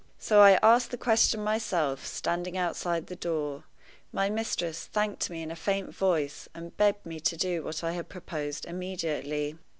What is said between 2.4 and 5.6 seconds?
outside the door. My mistress thanked me in a